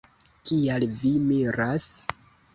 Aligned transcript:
Kial 0.49 0.85
vi 1.03 1.13
miras? 1.27 1.89